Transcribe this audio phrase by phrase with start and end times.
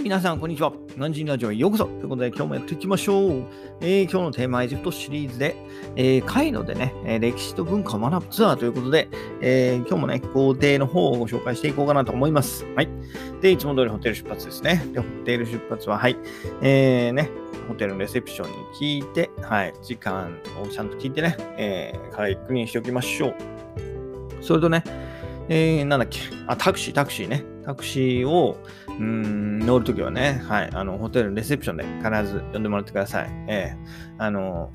[0.00, 0.72] い、皆さん、こんにちは。
[0.96, 1.84] ナンジンラジオへようこそ。
[1.84, 3.44] ということで、今日もやっていきましょう。
[3.80, 5.56] えー、今日のテーマはエジプトシリーズで、
[5.96, 9.08] えー、カイロでね、え歴史と文化を学ぶツアーということで、
[9.40, 12.64] えー、今日もね、工程の方をご紹介していこうかなと思います。
[12.74, 12.88] はい。
[13.40, 14.84] で、いつも通りホテル出発ですね。
[14.92, 16.16] で、ホテル出発は、はい。
[16.62, 17.30] えー、ね、
[17.68, 23.34] ホテルのレセプションに聞いて、はい、時間をちゃんと聞いてね、えー、確認しておきましょう。
[24.40, 24.82] それとね、
[25.48, 27.49] えー、なんだっけ、あ、タクシー、タクシーね。
[27.70, 33.30] タクシーを、うん、乗るときはね、はい、あの、ホテルのレセプションで必ず呼んでもらってください。
[33.46, 34.70] えー、あの、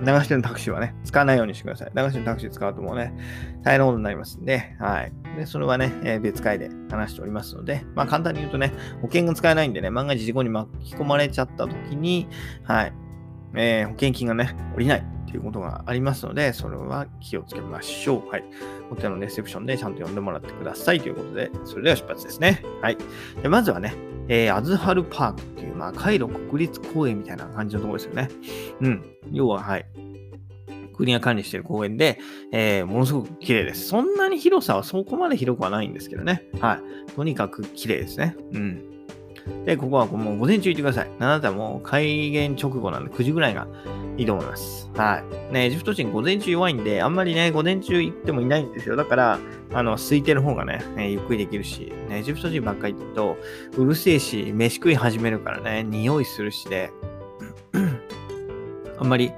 [0.00, 1.92] 流してるタクシーはね、使わないようにしてください。
[1.94, 3.14] 流してるタクシー使うともうね、
[3.62, 5.12] 大変なことになりますんで、はい。
[5.36, 12.28] で、それはね、えー、別会で話しておりますので、まあ簡単に言うとね、保険が使えないんでね、万が一事故に巻き込まれちゃったときに、
[12.64, 12.92] はい、
[13.54, 15.17] えー、保険金がね、下りない。
[15.28, 18.28] っていうことがありますので、それは気をつけましょう。
[18.30, 18.44] はい。
[18.88, 22.62] ホテルのレセプションでちゃんと呼んでもらってくださいということで、それでは出発ですね。
[22.80, 22.96] はい。
[23.42, 23.94] でまずはね、
[24.28, 28.28] えー、アズハルパークっていう、まあ、カイロ国立公園みたいな感じのところですよね。
[28.80, 29.04] うん。
[29.30, 29.86] 要は、はい。
[30.96, 32.18] 国が管理している公園で、
[32.52, 33.86] えー、ものすごく綺麗です。
[33.86, 36.42] そんなに広さはそこまで広くはないんですけどね。
[36.60, 37.12] はい。
[37.12, 38.34] とにかく綺麗ですね。
[38.52, 38.97] うん。
[39.64, 41.10] で、ここはもう午前中行ってください。
[41.18, 43.66] あなたも開園直後なんで9時ぐらいが
[44.16, 44.90] いいと思います。
[44.94, 45.52] はい。
[45.52, 48.96] ね、エジプト人午前中弱いんで、あんまりね、午前中行ってもいないんですよ。
[48.96, 49.38] だから、
[49.72, 53.36] あの、空いてる方がね、ゆっくりできるし、ね、エジプト人ばっかり行くと、
[53.76, 56.90] うるせえし、飯食い始めるからね、匂いするしで、
[58.98, 59.32] あんまり、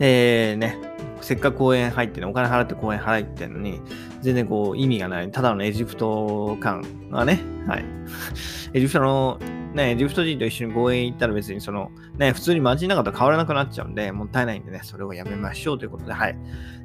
[0.00, 0.78] えー、ね、
[1.22, 3.80] せっかく公園入ってね、お金払って公園払ってんのに、
[4.20, 7.84] 全然こう意味がない、ただのエジプト感がね、はい。
[8.74, 9.38] エジプトの
[9.74, 16.36] ね、エジプト人と一緒に公園行ったら別にその、ね、普通に街の中と変わらなくなっちゃうんで、もったいないんでね、それをやめましょうということで、はい。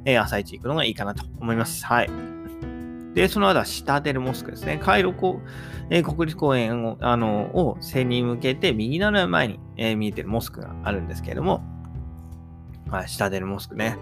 [0.04, 1.84] えー、朝一行くのがいいかなと思います。
[1.84, 2.10] はい。
[3.14, 4.78] で、その後はシタデルモスクですね。
[4.78, 5.40] カイロコ、
[5.90, 11.62] えー、国立公園を、あの、を背に向けて、右斜め前に、えー、見えてるモスクがあるんですけれども、
[12.90, 13.96] はい、シタデルモスクね。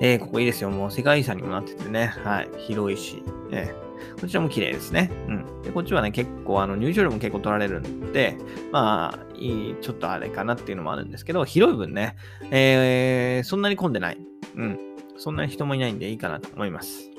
[0.00, 0.70] えー、ここいいですよ。
[0.70, 2.12] もう世界遺産にもなっててね。
[2.24, 3.84] はい、広いし、えー
[4.20, 5.10] こちらも綺麗ですね。
[5.28, 5.62] うん。
[5.62, 8.36] で、こっちはね、結構、あの、入場料も結構取られるんで、
[8.70, 12.16] まあ、いい、ちょっとあれかなっていうのもあるんですけど、広い分ね、
[12.50, 14.18] えー、そんなに混んでない。
[14.56, 14.78] うん。
[15.16, 17.10] そんなに人もいないんでいいかなと思います。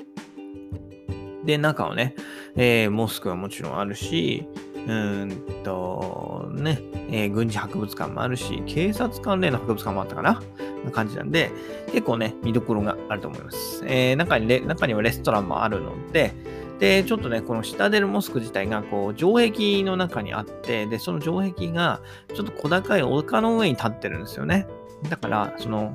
[1.44, 2.14] で、中はね、
[2.56, 4.46] えー、モスクはもちろんあるし、
[4.86, 10.42] うんと、ね、えー、軍事博物館もあるし、警察関連の博物館もあったかな
[10.84, 11.50] な感じなんで、
[11.92, 13.84] 結構ね、見どころがあると思います。
[13.86, 16.32] えー、中にレ、中にはレストランもあるので、
[16.78, 22.00] で、ちょっとね、このシタデルモスク自体が、こう、城壁の中にあって、で、その城壁が、
[22.34, 24.66] ちょっと小高い丘の上に立ってるんですよね。
[25.08, 25.94] だから、その、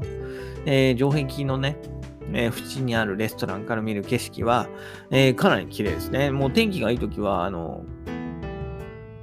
[0.66, 1.78] えー、城壁のね、
[2.34, 4.68] えー、縁にあるレストランから見る景色は、
[5.12, 6.32] えー、かなり綺麗ですね。
[6.32, 7.86] もう天気がいい時は、あの、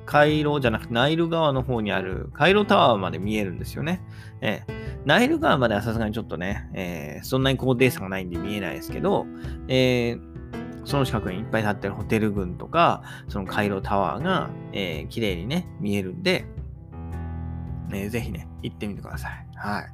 [0.09, 4.01] カイロじゃなくてナイル川の方にあるカイロタワーまで見えるんですよね。
[4.41, 4.73] えー、
[5.09, 9.25] ナイル川まではさすがにちょっとね、えー、そんなに高低差がないんで見えないですけど、
[9.67, 10.21] えー、
[10.85, 16.45] その近くにいっぱい建ってるホテル群とか、そのカイロタワーが、えー、綺麗にね、見えるんで、
[17.91, 19.47] えー、ぜひね、行ってみてください。
[19.57, 19.85] はい。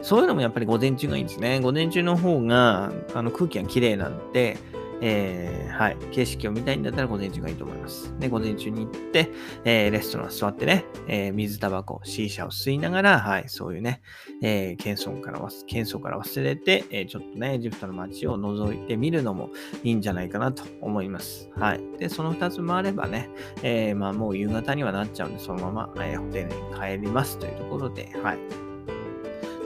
[0.00, 1.60] そういうのもやっぱり午前中がいいんですね。
[1.60, 4.56] 午前中の方が、あの空気が綺麗なんで、
[5.00, 8.14] えー、はい、景色を見たいんだったら午前中がいいと思います。
[8.18, 9.30] で、午前中に行って、
[9.64, 14.00] えー、レストラン座ってね、えー、水タバコ、シーシャを吸いながら、はい、そういうね、
[14.42, 19.50] えー、謙遜から謙遜から忘れて、えー、ちょっとね、エジプトの街を覗いてみるのも
[19.82, 21.50] いいんじゃないかなと思います。
[21.56, 21.80] はい。
[21.98, 23.30] で、その2つもあればね、
[23.62, 28.38] えー、まあもう夕方にはなっちゃうんで、そのまま、えー、ホテルに帰りますというところで、はい。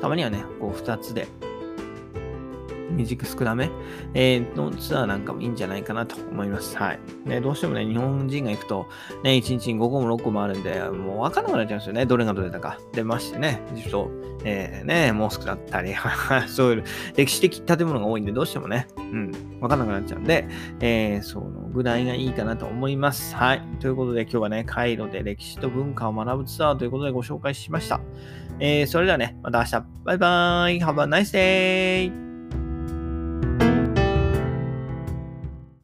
[0.01, 1.27] たまにはね、こう2つで、
[2.99, 3.71] 短く少なめ、
[4.15, 6.77] えー、のツアーなんかもいいんじゃないかなと思います。
[6.77, 6.99] はい。
[7.25, 8.89] ね、どうしてもね、日本人が行くと、
[9.23, 12.07] ね、1日に5個も6個もあるんで、もうわかんなくなっちゃうんですよね。
[12.07, 12.79] どれがどれだか。
[12.93, 14.11] で、ましてね、ちょっと、
[14.45, 15.95] えー、ね、モスクだったり、
[16.49, 16.85] そういう
[17.17, 20.49] 歴史的建物が多いんで、どうしてもね、うん、わかんなくなっちゃうんで、
[20.81, 23.37] えー、そのぐらいがいいかなと思います。
[23.37, 23.63] はい。
[23.81, 28.01] ということで、今日はね、カイロで歴史と文化を学ぶツアーということでご紹介しました。
[28.61, 32.28] えー、それではね、また明日、バイバーイ !Have a nice day!